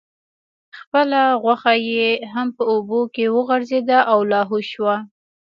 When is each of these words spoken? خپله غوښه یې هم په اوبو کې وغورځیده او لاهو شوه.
خپله 0.77 1.21
غوښه 1.43 1.73
یې 1.89 2.07
هم 2.33 2.47
په 2.57 2.63
اوبو 2.71 3.01
کې 3.13 3.25
وغورځیده 3.35 3.99
او 4.11 4.19
لاهو 4.31 4.59
شوه. 4.71 4.95